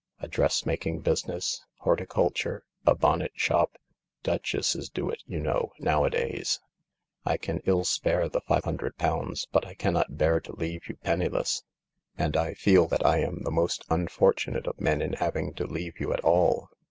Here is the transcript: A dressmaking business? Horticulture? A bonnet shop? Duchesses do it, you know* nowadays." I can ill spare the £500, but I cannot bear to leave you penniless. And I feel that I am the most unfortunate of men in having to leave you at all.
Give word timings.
A 0.19 0.27
dressmaking 0.27 1.01
business? 1.01 1.63
Horticulture? 1.81 2.63
A 2.87 2.95
bonnet 2.95 3.33
shop? 3.35 3.77
Duchesses 4.23 4.89
do 4.89 5.11
it, 5.11 5.21
you 5.27 5.39
know* 5.39 5.73
nowadays." 5.77 6.59
I 7.23 7.37
can 7.37 7.59
ill 7.65 7.83
spare 7.83 8.27
the 8.27 8.41
£500, 8.41 9.45
but 9.51 9.67
I 9.67 9.75
cannot 9.75 10.17
bear 10.17 10.39
to 10.39 10.55
leave 10.55 10.89
you 10.89 10.95
penniless. 10.95 11.61
And 12.17 12.35
I 12.35 12.55
feel 12.55 12.87
that 12.87 13.05
I 13.05 13.19
am 13.19 13.43
the 13.43 13.51
most 13.51 13.85
unfortunate 13.91 14.65
of 14.65 14.81
men 14.81 15.03
in 15.03 15.13
having 15.13 15.53
to 15.53 15.67
leave 15.67 15.99
you 15.99 16.13
at 16.13 16.21
all. 16.21 16.69